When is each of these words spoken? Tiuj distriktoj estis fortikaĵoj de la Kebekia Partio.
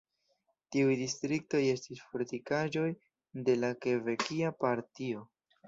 Tiuj 0.75 0.95
distriktoj 1.01 1.61
estis 1.73 2.01
fortikaĵoj 2.07 2.87
de 3.51 3.59
la 3.63 3.73
Kebekia 3.87 4.59
Partio. 4.67 5.25